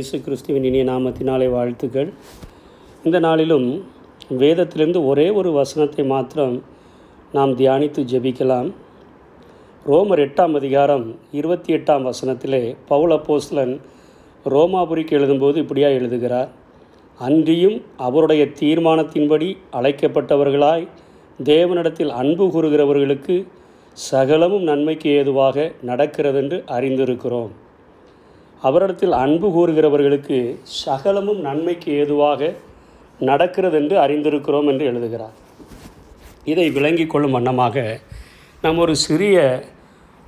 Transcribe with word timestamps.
இயேசு 0.00 0.20
கிறிஸ்துவின் 0.20 0.64
இனிய 0.64 0.84
நாமத்தினாலே 0.84 1.50
வாழ்த்துக்கள். 1.50 2.12
இந்த 3.04 3.18
நாளிலும் 3.18 3.66
வேதத்திலிருந்து 4.42 5.06
ஒரே 5.06 5.30
ஒரு 5.30 5.52
வசனத்தை 5.52 6.04
மாத்திரம் 6.04 6.62
நாம் 7.32 7.52
தியானித்து 7.56 8.02
ஜெபிக்கலாம். 8.12 8.72
ரோமர் 9.86 10.22
எட்டாம் 10.26 10.54
அதிகாரம் 10.54 11.16
இருபத்தி 11.32 11.74
எட்டாம் 11.74 12.10
வசனத்திலே 12.10 12.62
பவுல 12.88 13.20
போஸ்லன் 13.28 13.74
ரோமாபுரிக்கு 14.54 15.16
எழுதும்போது 15.20 15.56
இப்படியா 15.56 15.88
எழுதுகிறார். 15.88 16.50
அன்றியும் 17.18 17.82
அவருடைய 17.96 18.44
தீர்மானத்தின்படி 18.60 19.56
அழைக்கப்பட்டவர்களாய் 19.72 20.86
தேவனிடத்தில் 21.44 22.12
அன்பு 22.22 22.46
கூறுகிறவர்களுக்கு 22.46 23.46
சகலமும் 24.10 24.62
நன்மைக்கு 24.62 25.10
ஏதுவாக 25.10 25.72
நடக்கிறதென்று 25.86 26.60
அறிந்திருக்கிறோம். 26.78 27.52
அவரிடத்தில் 28.62 29.14
அன்பு 29.24 29.48
கூறுகிறவர்களுக்கு 29.56 30.38
சகலமும் 30.62 31.40
நன்மைக்கு 31.40 31.90
ஏதுவாக 31.92 32.50
நடக்கிறதென்று 33.20 33.96
அறிந்திருக்கிறோம் 34.04 34.68
என்று 34.72 34.84
எழுதுகிறார். 34.90 35.36
இதை 36.44 36.70
விளங்கி 36.70 37.06
கொள்ளும் 37.06 37.36
வண்ணமாக 37.36 37.84
நாம் 38.62 38.78
ஒரு 38.78 38.94
சிறிய 39.06 39.38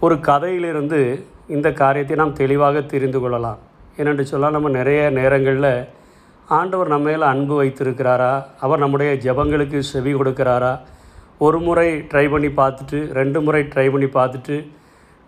ஒரு 0.00 0.20
கதையிலிருந்து 0.20 1.00
இந்த 1.48 1.68
காரியத்தை 1.72 2.16
நாம் 2.16 2.38
தெளிவாக 2.42 2.82
தெரிந்து 2.92 3.20
கொள்ளலாம். 3.20 3.60
ஏனென்று 3.98 4.24
சொன்னால் 4.30 4.56
நம்ம 4.56 4.68
நிறைய 4.68 5.10
நேரங்களில் 5.10 5.72
ஆண்டவர் 6.58 6.88
நம்ம 6.88 7.08
மேலே 7.10 7.24
அன்பு 7.32 7.54
வைத்திருக்கிறாரா? 7.62 8.32
அவர் 8.64 8.78
நம்முடைய 8.78 9.10
ஜெபங்களுக்கு 9.26 9.78
செவி 9.92 10.12
கொடுக்கிறாரா? 10.14 10.72
ஒரு 11.38 11.58
முறை 11.66 11.88
ட்ரை 12.10 12.24
பண்ணி 12.30 12.50
பார்த்துட்டு 12.60 12.98
ரெண்டு 13.20 13.38
முறை 13.40 13.62
ட்ரை 13.74 13.86
பண்ணி 13.90 14.08
பார்த்துட்டு 14.18 14.56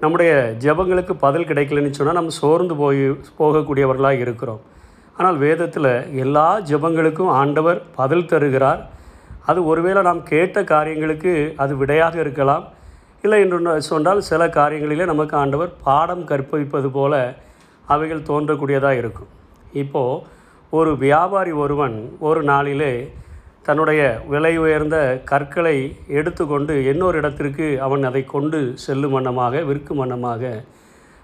நம்முடைய 0.02 0.30
ஜெபங்களுக்கு 0.64 1.14
பதில் 1.24 1.48
கிடைக்கலன்னு 1.50 1.96
சொன்னால் 1.98 2.18
நம்ம 2.18 2.34
சோர்ந்து 2.42 2.74
போய் 2.80 3.04
போகக்கூடியவர்களாக 3.40 4.24
இருக்கிறோம். 4.24 4.62
ஆனால் 5.16 5.36
வேதத்தில் 5.44 5.92
எல்லா 6.24 6.48
ஜெபங்களுக்கும் 6.70 7.32
ஆண்டவர் 7.40 7.80
பதில் 7.98 8.28
தருகிறார். 8.32 8.80
அது 9.50 9.60
ஒருவேளை 9.70 10.00
நாம் 10.08 10.22
கேட்ட 10.32 10.64
காரியங்களுக்கு 10.72 11.32
அது 11.62 11.72
விடையாக 11.80 12.14
இருக்கலாம். 12.24 12.64
இல்லை 13.24 13.38
என்று 13.44 13.74
சொன்னால் 13.90 14.20
சில 14.30 14.42
காரியங்களிலே 14.58 15.04
நமக்கு 15.12 15.34
ஆண்டவர் 15.42 15.70
பாடம் 15.86 16.24
கற்பிப்பது 16.30 16.88
போல 16.96 17.14
அவைகள் 17.94 18.26
தோன்றக்கூடியதாக 18.30 19.00
இருக்கும். 19.02 19.30
இப்போது 19.82 20.22
ஒரு 20.78 20.92
வியாபாரி 21.04 21.52
ஒருவன் 21.64 21.96
ஒரு 22.28 22.40
நாளிலே 22.50 22.92
தன்னுடைய 23.66 24.00
விலை 24.32 24.52
உயர்ந்த 24.62 24.96
கற்களை 25.30 25.76
எடுத்துக்கொண்டு 26.18 26.74
இன்னொரு 26.90 27.16
இடத்திற்கு 27.20 27.66
அவன் 27.86 28.02
அதை 28.08 28.22
கொண்டு 28.34 28.58
செல்லும் 28.84 29.14
வண்ணமாக 29.16 29.62
விற்கும் 29.68 30.00
வண்ணமாக 30.02 30.52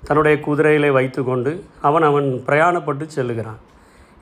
தன்னுடைய 0.03 0.37
குதிரையிலே 0.47 0.91
வைத்துக்கொண்டு 0.99 1.53
அவன் 1.89 2.07
அவன் 2.11 2.29
பிரயாணப்பட்டு 2.47 3.07
செல்லுகிறான். 3.17 3.61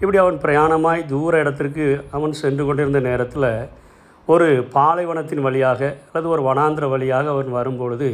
இப்படி 0.01 0.19
அவன் 0.25 0.39
பிரயாணமாய் 0.45 1.07
தூர 1.07 1.39
இடத்திற்கு 1.43 1.85
அவன் 2.17 2.35
சென்று 2.43 2.65
கொண்டிருந்த 2.65 3.01
நேரத்தில் 3.09 3.51
ஒரு 4.27 4.49
பாலைவனத்தின் 4.77 5.45
வழியாக 5.47 5.81
அல்லது 6.07 6.29
ஒரு 6.35 6.43
வனாந்திர 6.49 6.87
வழியாக 6.89 7.29
அவன் 7.35 7.51
வரும்பொழுது 7.51 8.09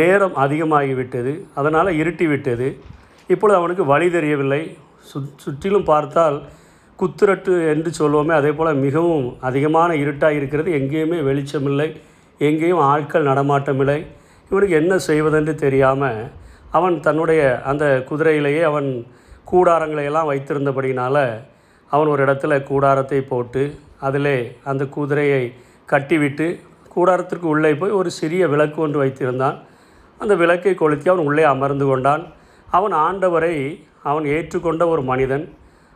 நேரம் 0.00 0.36
அதிகமாகிவிட்டது 0.44 1.32
அதனால் 1.60 1.98
இருட்டி 2.00 2.26
விட்டது 2.28 2.68
இப்பொழுது 3.32 3.58
அவனுக்கு 3.60 3.84
வழி 3.84 4.08
தெரியவில்லை. 4.10 4.62
சுத் 5.10 5.32
சுற்றிலும் 5.44 5.88
பார்த்தால் 5.92 6.36
குத்துரட்டு 7.02 7.52
என்று 7.74 7.90
சொல்லுவோமே 7.98 8.34
அதே 8.40 8.50
போல் 8.52 8.82
மிகவும் 8.86 9.26
அதிகமான 9.48 9.90
இருட்டாக 10.02 10.38
இருக்கிறது. 10.40 10.70
எங்கேயுமே 10.80 11.18
வெளிச்சமில்லை 11.28 11.88
எங்கேயும் 12.48 12.84
ஆட்கள் 12.92 13.28
நடமாட்டமில்லை. 13.30 13.98
இவனுக்கு 14.50 14.74
என்ன 14.80 14.94
செய்வதென்று 15.08 15.54
தெரியாமல் 15.64 16.20
அவன் 16.76 16.96
தன்னுடைய 17.00 17.42
அந்த 17.70 17.84
குதிரையிலேயே 18.08 18.62
அவன் 18.70 18.88
கூடாரங்களை 19.52 20.04
எல்லாம் 20.10 20.28
வைத்திருந்தபடினால 20.30 21.16
அவன் 21.90 22.10
ஒரு 22.12 22.20
இடத்துல 22.26 22.52
கூடாரத்தை 22.62 23.20
போட்டு 23.30 23.62
அதிலே 24.06 24.36
அந்த 24.70 24.82
குதிரையை 24.96 25.42
கட்டிவிட்டு 25.92 26.46
கூடாரத்திற்கு 26.94 27.46
உள்ளே 27.54 27.72
போய் 27.80 27.98
ஒரு 27.98 28.10
சிறிய 28.10 28.42
விளக்கு 28.52 28.78
ஒன்று 28.82 28.98
வைத்திருந்தான். 29.02 29.56
அந்த 30.20 30.34
விளக்கை 30.42 30.74
கொளுத்தி 30.74 31.10
அவன் 31.10 31.26
உள்ளே 31.26 31.44
அமர்ந்து 31.54 31.86
கொண்டான். 31.86 32.24
அவன் 32.68 32.94
ஆண்டவரை 33.06 33.54
அவன் 34.10 34.26
ஏற்றுக்கொண்ட 34.34 34.82
ஒரு 34.88 35.02
மனிதன். 35.10 35.44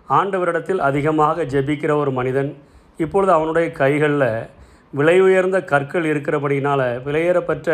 ஆண்டவரிடத்தில் 0.09 0.81
அதிகமாக 0.89 1.45
ஜெபிக்கிற 1.53 1.93
ஒரு 2.03 2.11
மனிதன் 2.19 2.51
இப்பொழுது 3.05 3.33
அவனுடைய 3.37 3.67
கைகளில் 3.81 4.29
விலை 4.93 5.17
உயர்ந்த 5.27 5.59
கற்கள் 5.71 6.07
இருக்கிறபடினால் 6.13 6.87
விலையேறப்பட்ட 7.07 7.71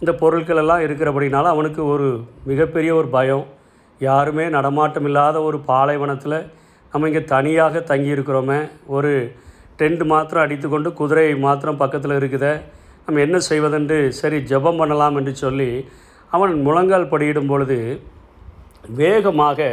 இந்த 0.00 0.12
பொருட்கள் 0.20 0.60
எல்லாம் 0.62 0.84
இருக்கிறபடினால 0.86 1.50
அவனுக்கு 1.54 1.82
ஒரு 1.92 2.08
மிகப்பெரிய 2.50 2.90
ஒரு 2.94 3.08
பயம். 3.16 3.44
யாருமே 4.00 4.44
நடமாட்டம் 4.56 5.06
இல்லாத 5.08 5.36
ஒரு 5.48 5.58
பாலைவனத்தில் 5.70 6.38
நம்ம 6.92 7.08
இங்கே 7.10 7.22
தனியாக 7.34 7.80
தங்கியிருக்கிறோமே. 7.90 8.60
ஒரு 8.86 9.12
டென்ட் 9.80 10.04
மாத்திரம் 10.12 10.44
அடித்துக்கொண்டு 10.44 10.90
குதிரை 11.00 11.26
மாத்திரம் 11.46 11.80
பக்கத்தில் 11.82 12.18
இருக்குத. 12.20 12.46
நம்ம 13.06 13.20
என்ன 13.26 13.38
செய்வதென்று 13.50 13.98
சரி 14.20 14.38
ஜெபம் 14.50 14.80
பண்ணலாம் 14.80 15.16
என்று 15.20 15.32
சொல்லி 15.44 15.70
அவன் 16.32 16.54
முழங்கால் 16.66 17.10
படியிடும் 17.12 17.50
பொழுது 17.52 17.78
வேகமாக 19.00 19.68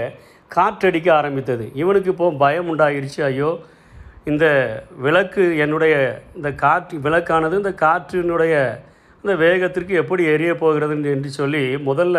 காற்றடிக்க 0.56 1.09
ஆரம்பித்தது. 1.19 1.66
இவனுக்கு 1.81 2.09
இப்போ 2.13 2.28
பயம் 2.44 2.69
உண்டாகிடுச்சு 2.72 3.22
ஐயோ 3.29 3.51
இந்த 4.31 4.45
விளக்கு 5.06 5.44
என்னுடைய 5.63 5.95
இந்த 6.38 6.50
காற்று 6.63 6.97
விளக்கானது 7.06 7.56
இந்த 7.62 7.73
காற்றினுடைய 7.84 8.56
இந்த 9.23 9.34
வேகத்திற்கு 9.44 9.94
எப்படி 10.01 10.23
எரிய 10.34 10.51
போகிறது 10.61 10.95
என்று 11.16 11.29
சொல்லி 11.40 11.63
முதல்ல 11.90 12.17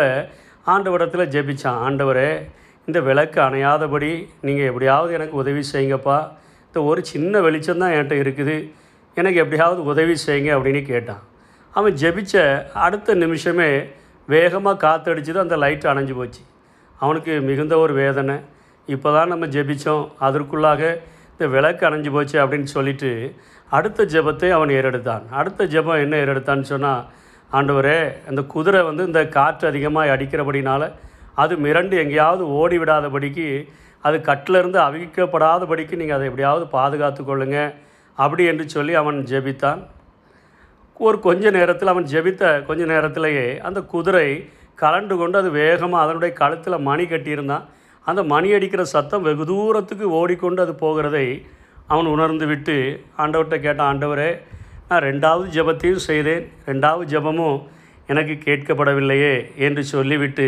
ஆண்டவரத்தில் 0.73 1.31
ஜெபிச்சான். 1.35 1.79
ஆண்டவரே 1.87 2.29
இந்த 2.87 2.99
விளக்கு 3.07 3.39
அணையாதபடி 3.47 4.11
நீங்கள் 4.47 4.69
எப்படியாவது 4.69 5.11
எனக்கு 5.17 5.35
உதவி 5.41 5.63
செய்யுங்கப்பா. 5.73 6.17
இந்த 6.67 6.79
ஒரு 6.89 7.01
சின்ன 7.11 7.41
வெளிச்சம் 7.45 7.81
தான் 7.81 7.93
என்கிட்ட 7.95 8.15
இருக்குது. 8.23 8.55
எனக்கு 9.17 9.41
எப்படியாவது 9.43 9.81
உதவி 9.91 10.15
செய்யுங்க 10.25 10.51
அப்படின்னு 10.57 10.81
கேட்டான். 10.91 11.21
அவன் 11.73 11.99
ஜெபிச்ச 12.03 12.33
அடுத்த 12.85 13.15
நிமிஷமே 13.23 13.69
வேகமாக 14.27 14.81
காற்றடிச்சது 14.85 15.43
அந்த 15.45 15.55
லைட் 15.63 15.91
அணைஞ்சு 15.91 16.15
போச்சு. 16.19 16.41
அவனுக்கு 17.03 17.33
மிகுந்த 17.49 17.73
ஒரு 17.83 17.93
வேதனை. 18.01 18.37
இப்போ 18.87 19.09
தான் 19.15 19.31
நம்ம 19.33 19.45
ஜெபித்தோம் 19.55 20.05
அதற்குள்ளாக 20.27 20.81
இந்த 21.33 21.45
விளக்கு 21.55 21.83
அணைஞ்சு 21.87 22.09
போச்சு 22.15 22.37
அப்படின்னு 22.43 22.69
சொல்லிட்டு 22.75 23.11
அடுத்த 23.77 24.05
ஜெபத்தை 24.13 24.49
அவன் 24.57 24.71
ஏறெடுத்தான். 24.77 25.23
அடுத்த 25.39 25.67
ஜெபம் 25.73 26.01
என்ன 26.05 26.15
ஏறெடுத்தான்னு 26.23 26.67
சொன்னால் 26.73 27.03
ஆண்டவரே 27.57 27.99
அந்த 28.29 28.41
குதிரை 28.53 28.81
வந்து 28.89 29.03
இந்த 29.09 29.21
காற்று 29.37 29.65
அதிகமாக 29.71 30.13
அடிக்கிறபடினால 30.15 30.83
அது 31.41 31.53
மிரண்டு 31.65 31.95
எங்கேயாவது 32.03 32.43
ஓடி 32.59 32.77
விடாதபடிக்கு 32.81 33.47
அது 34.07 34.17
கட்டிலிருந்து 34.29 34.79
அவிக்கப்படாதபடிக்கு 34.87 35.99
நீங்கள் 36.01 36.17
அதை 36.17 36.25
எப்படியாவது 36.29 36.65
பாதுகாத்து 36.77 37.21
கொள்ளுங்க 37.23 37.59
அப்படி 38.17 38.43
என்று 38.51 38.65
சொல்லி 38.75 38.93
அவன் 39.01 39.19
ஜெபித்தான். 39.31 39.81
ஒரு 41.05 41.17
கொஞ்ச 41.27 41.51
நேரத்தில் 41.57 41.91
அவன் 41.93 42.09
ஜெபித்த 42.13 42.43
கொஞ்ச 42.67 42.83
நேரத்திலேயே 42.93 43.45
அந்த 43.67 43.79
குதிரை 43.93 44.27
கலண்டு 44.81 45.13
கொண்டு 45.21 45.37
அது 45.41 45.49
வேகமாக 45.61 46.03
அதனுடைய 46.05 46.31
கழுத்தில் 46.41 46.85
மணி 46.89 47.05
கட்டியிருந்தான். 47.11 47.65
அந்த 48.09 48.21
மணி 48.33 48.47
அடிக்கிற 48.57 48.83
சத்தம் 48.95 49.25
வெகு 49.27 49.43
தூரத்துக்கு 49.51 50.05
ஓடிக்கொண்டு 50.19 50.61
அது 50.65 50.73
போகிறதை 50.83 51.27
அவன் 51.91 52.09
உணர்ந்து 52.15 52.45
விட்டு 52.51 52.75
ஆண்டவர்கிட்ட 53.23 53.57
கேட்டான் 53.65 53.89
ஆண்டவரே 53.91 54.31
நான் 54.89 55.05
ரெண்டாவது 55.09 55.47
ஜெபத்தையும் 55.57 56.05
செய்தேன். 56.09 56.43
ரெண்டாவது 56.69 57.05
ஜெபமும் 57.13 57.59
எனக்கு 58.11 58.35
கேட்கப்படவில்லையே 58.47 59.33
என்று 59.65 59.83
சொல்லிவிட்டு 59.93 60.47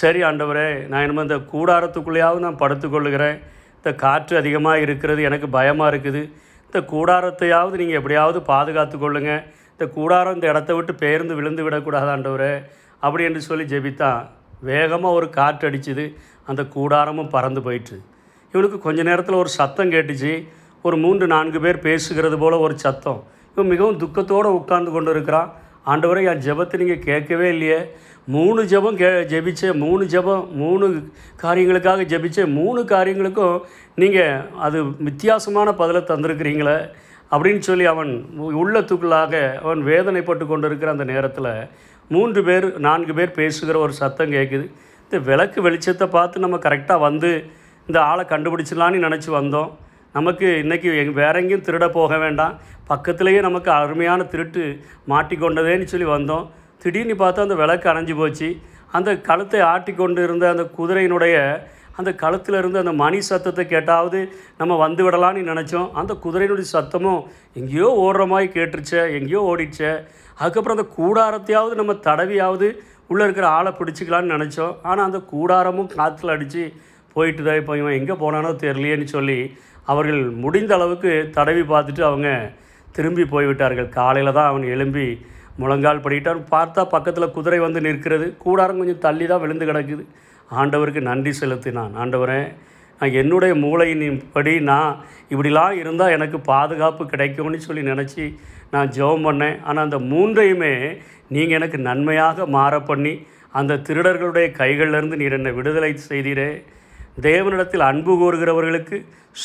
சரி 0.00 0.20
ஆண்டவரே 0.28 0.68
நான் 0.90 1.04
இனிமேல் 1.06 1.26
இந்த 1.28 1.38
கூடாரத்துக்குள்ளேயாவது 1.52 2.44
நான் 2.46 2.60
படுத்துக்கொள்ளுகிறேன். 2.62 3.36
இந்த 3.78 3.90
காற்று 4.04 4.34
அதிகமாக 4.40 4.84
இருக்கிறது 4.84 5.20
எனக்கு 5.28 5.48
பயமாக 5.56 5.90
இருக்குது. 5.92 6.22
இந்த 6.68 6.78
கூடாரத்தையாவது 6.92 7.78
நீங்கள் 7.80 7.98
எப்படியாவது 8.00 8.38
பாதுகாத்து 8.52 8.96
கொள்ளுங்கள் 9.02 9.42
இந்த 9.74 9.86
கூடாரம் 9.96 10.36
இந்த 10.36 10.46
இடத்த 10.52 10.70
விட்டு 10.76 10.92
பெயர்ந்து 11.02 11.34
விழுந்து 11.38 11.62
விடக்கூடாது 11.66 12.10
ஆண்டவரே. 12.14 12.54
அப்படி 13.06 13.24
என்று 13.28 13.42
சொல்லி 13.48 13.64
ஜெபித்தான் 13.72 14.20
வேகமாக 14.70 15.16
ஒரு 15.18 15.26
காற்று 15.38 15.64
அடிச்சுது. 15.68 16.04
அந்த 16.50 16.62
கூடாரமும் 16.74 17.32
பறந்து 17.34 17.60
போயிட்டு 17.66 17.96
இவனுக்கு 18.54 18.78
கொஞ்ச 18.86 19.00
நேரத்தில் 19.08 19.40
ஒரு 19.42 19.50
சத்தம் 19.58 19.92
கேட்டுச்சு. 19.94 20.32
ஒரு 20.86 20.96
மூன்று 21.04 21.26
நான்கு 21.34 21.58
பேர் 21.64 21.84
பேசுகிறது 21.86 22.36
போல் 22.42 22.62
ஒரு 22.66 22.74
சத்தம். 22.84 23.20
இவன் 23.54 23.70
மிகவும் 23.72 24.00
துக்கத்தோடு 24.02 24.48
உட்கார்ந்து 24.58 24.90
கொண்டு 24.94 25.12
இருக்கிறான். 25.14 25.50
ஆண்டவரை 25.92 26.22
என் 26.30 26.44
ஜெபத்தை 26.46 26.76
நீங்கள் 26.82 27.06
கேட்கவே 27.08 27.46
இல்லையே. 27.54 27.78
மூணு 28.34 28.60
ஜெபம் 28.72 28.98
கே 29.00 29.08
ஜெபிச்சேன் 29.32 29.78
மூணு 29.84 30.04
ஜெபம் 30.12 30.44
மூணு 30.60 30.86
காரியங்களுக்காக 31.42 32.04
ஜெபிச்சேன் 32.12 32.52
மூணு 32.58 32.80
காரியங்களுக்கும் 32.92 33.56
நீங்கள் 34.02 34.38
அது 34.66 34.78
வித்தியாசமான 35.08 35.74
பதிலை 35.80 36.00
தந்திருக்கிறீங்களே 36.10 36.76
அப்படின்னு 37.32 37.62
சொல்லி 37.68 37.84
அவன் 37.92 38.12
உள்ளத்துக்குள்ளாக 38.60 39.34
அவன் 39.64 39.82
வேதனைப்பட்டு 39.90 40.46
கொண்டு 40.52 40.68
இருக்கிற 40.70 40.90
அந்த 40.94 41.06
நேரத்தில் 41.12 41.50
மூன்று 42.08 42.44
பேர் 42.44 42.78
நான்கு 42.78 43.14
பேர் 43.14 43.30
பேசுகிற 43.30 43.78
ஒரு 43.78 43.92
சத்தம் 43.92 44.32
கேட்குது 44.32 44.66
இந்த 45.04 45.18
விளக்கு 45.18 45.70
வெளிச்சத்தை 45.70 46.06
பார்த்து 46.06 46.40
நம்ம 46.40 46.56
கரெக்டாக 46.56 46.98
வந்து 46.98 47.50
இந்த 47.86 48.02
ஆளை 48.02 48.24
கண்டுபிடிச்சிடலான்னு 48.28 49.04
நினச்சி 49.06 49.30
வந்தோம். 49.30 49.70
நமக்கு 50.12 50.46
இன்றைக்கி 50.64 50.98
எங் 50.98 51.12
வேற 51.12 51.40
எங்கேயும் 51.40 51.62
திருட 51.62 51.88
போக 51.88 52.18
வேண்டாம். 52.18 52.60
பக்கத்துலேயே 52.88 53.40
நமக்கு 53.40 53.70
அருமையான 53.70 54.24
திருட்டு 54.24 54.80
மாட்டிக்கொண்டதேன்னு 55.08 55.84
சொல்லி 55.84 56.06
வந்தோம். 56.06 56.50
திடீர்னு 56.82 57.14
பார்த்தா 57.24 57.46
அந்த 57.46 57.54
விளக்கு 57.54 57.88
அணைஞ்சு 57.92 58.16
போச்சு. 58.16 58.56
அந்த 58.92 59.16
கழுத்தை 59.16 59.60
ஆட்டி 59.60 59.92
கொண்டு 59.92 60.22
இருந்த 60.22 60.48
அந்த 60.48 60.70
குதிரையினுடைய 60.78 61.36
அந்த 61.98 62.10
களத்தில் 62.22 62.58
இருந்து 62.60 62.82
அந்த 62.82 62.92
மணி 63.02 63.18
சத்தத்தை 63.28 63.64
கேட்டாவது 63.74 64.20
நம்ம 64.60 64.76
வந்து 64.84 65.02
விடலான்னு 65.06 65.42
நினச்சோம். 65.50 65.88
அந்த 66.00 66.12
குதிரையினுடைய 66.24 66.68
சத்தமும் 66.76 67.20
எங்கேயோ 67.60 67.90
ஓடுற 68.04 68.24
மாதிரி 68.32 68.48
கேட்டுருச்சே 68.56 69.02
எங்கேயோ 69.18 69.42
ஓடிடுச்சே. 69.50 69.92
அதுக்கப்புறம் 70.40 70.76
அந்த 70.78 70.88
கூடாரத்தையாவது 70.98 71.74
நம்ம 71.80 71.94
தடவியாவது 72.08 72.68
உள்ளே 73.12 73.24
இருக்கிற 73.26 73.46
ஆளை 73.58 73.72
பிடிச்சிக்கலான்னு 73.78 74.34
நினச்சோம். 74.36 74.74
ஆனால் 74.88 75.06
அந்த 75.08 75.20
கூடாரமும் 75.32 75.92
காற்றுல 75.98 76.34
அடித்து 76.36 76.64
போயிட்டு 77.16 77.42
தான் 77.46 77.58
இப்போ 77.60 77.74
இவன் 77.80 77.96
எங்கே 78.00 78.14
போனானோ 78.22 78.50
தெரியலையேன்னு 78.64 79.08
சொல்லி 79.16 79.38
அவர்கள் 79.92 80.22
முடிந்த 80.44 80.72
அளவுக்கு 80.78 81.12
தடவி 81.36 81.62
பார்த்துட்டு 81.72 82.02
அவங்க 82.10 82.28
திரும்பி 82.96 83.24
போய்விட்டார்கள். 83.34 83.88
காலையில் 83.98 84.36
தான் 84.38 84.50
அவன் 84.50 84.64
எழும்பி 84.74 85.06
முழங்கால் 85.62 86.02
படிக்கிட்டான் 86.04 86.40
பார்த்தா 86.54 86.82
பக்கத்தில் 86.94 87.34
குதிரை 87.34 87.58
வந்து 87.64 87.80
நிற்கிறது. 87.86 88.26
கூடாரம் 88.44 88.80
கொஞ்சம் 88.80 89.02
தள்ளி 89.06 89.26
தான் 89.32 89.42
விழுந்து 89.42 89.68
கிடக்குது. 89.70 90.04
ஆண்டவருக்கு 90.50 91.00
நன்றி 91.10 91.32
செலுத்தினான். 91.40 91.92
ஆண்டவரே 92.02 92.40
நான் 93.00 93.16
என்னுடைய 93.20 93.52
மூளையின் 93.62 94.18
படி 94.34 94.52
நான் 94.70 94.90
இப்படிலாம் 95.30 95.78
இருந்தால் 95.80 96.14
எனக்கு 96.16 96.38
பாதுகாப்பு 96.52 97.04
கிடைக்கும்னு 97.12 97.58
சொல்லி 97.66 97.82
நினச்சி 97.90 98.24
நான் 98.74 98.92
ஜெபம் 98.96 99.26
பண்ணேன். 99.26 99.56
ஆனால் 99.68 99.84
அந்த 99.86 99.98
மூன்றையுமே 100.12 100.74
நீங்கள் 101.34 101.56
எனக்கு 101.58 101.78
நன்மையாக 101.88 102.46
மாற 102.56 102.74
பண்ணி 102.90 103.14
அந்த 103.58 103.80
திருடர்களுடைய 103.86 104.46
கைகளிலிருந்து 104.60 105.18
நீர் 105.22 105.36
என்னை 105.38 105.52
விடுதலை 105.58 105.90
செய்தீரே. 106.08 106.48
தேவனிடத்தில் 107.26 107.88
அன்பு 107.90 108.12
கூறுகிறவர்களுக்கு 108.20 108.96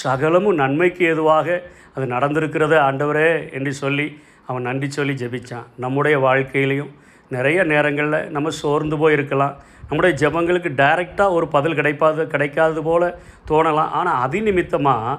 சகலமும் 0.04 0.60
நன்மைக்கு 0.62 1.04
ஏதுவாக 1.12 1.48
அது 1.96 2.06
நடந்திருக்கிறத 2.16 2.76
ஆண்டவரே 2.88 3.30
என்று 3.58 3.72
சொல்லி 3.84 4.08
அவன் 4.50 4.68
நன்றி 4.70 4.88
சொல்லி 4.90 5.14
ஜெபிச்சான். 5.22 5.68
நம்முடைய 5.84 6.16
வாழ்க்கையிலையும் 6.26 6.92
நிறைய 7.36 7.60
நேரங்களில் 7.72 8.30
நம்ம 8.36 8.52
சோர்ந்து 8.62 8.98
போய் 9.02 9.16
இருக்கலாம் 9.18 9.56
நம்முடைய 9.90 10.14
ஜெபங்களுக்கு 10.22 10.70
டைரெக்டாக 10.80 11.36
ஒரு 11.38 11.46
பதில் 11.54 11.78
கிடைப்பாது 11.80 12.24
கிடைக்காதது 12.34 12.82
போல் 12.88 13.06
தோணலாம். 13.50 13.94
ஆனால் 14.00 14.20
அதி 14.26 14.40
நிமித்தமாக 14.48 15.16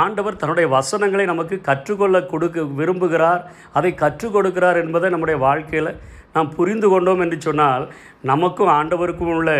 ஆண்டவர் 0.00 0.40
தன்னுடைய 0.40 0.66
வசனங்களை 0.76 1.24
நமக்கு 1.30 1.56
கற்றுக்கொள்ள 1.68 2.16
கொடுக்க 2.32 2.66
விரும்புகிறார். 2.80 3.42
அதை 3.78 3.90
கற்றுக் 4.02 4.34
கொடுக்கிறார் 4.36 4.80
என்பதை 4.82 5.10
நம்முடைய 5.14 5.38
வாழ்க்கையில் 5.46 5.90
நாம் 6.34 6.52
புரிந்து 6.58 6.88
கொண்டோம் 6.90 7.22
என்று 7.24 7.38
சொன்னால் 7.46 7.84
நமக்கும் 8.30 8.74
ஆண்டவருக்கும் 8.78 9.32
உள்ள 9.36 9.50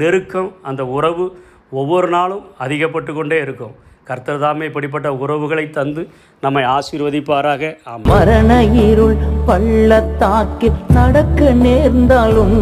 நெருக்கம் 0.00 0.50
அந்த 0.70 0.82
உறவு 0.96 1.26
ஒவ்வொரு 1.70 2.08
நாளும் 2.08 2.44
அதிகப்பட்டு 2.60 3.12
கொண்டே 3.14 3.38
இருக்கும். 3.40 3.74
கர்த்தர் 4.04 4.38
தாமே 4.38 4.66
இப்படிப்பட்ட 4.66 5.08
உறவுகளை 5.14 5.70
தந்து 5.70 6.08
நம்மை 6.40 6.62
ஆசீர்வதிப்பாராக. 6.64 7.62
மரண 8.02 8.50
இருள் 8.64 9.16
பள்ளத்தாக்கில் 9.46 10.78
நடக்க 10.88 11.50
நேர்ந்தாலும் 11.64 12.54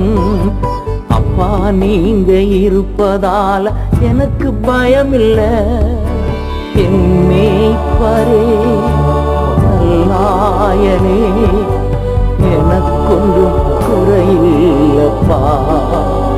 அப்பா 1.08 1.70
நீங்க 1.82 2.32
இருப்பதால 2.32 3.72
எனக்கு 4.00 4.50
பயமில்ல. 4.68 5.40
என் 6.84 7.04
மேய்ப்பரே 7.28 8.42
நல்லாயனே 9.64 11.20
எனக்கொன்றும் 12.54 13.60
குறையில்லப்பா. 13.86 15.42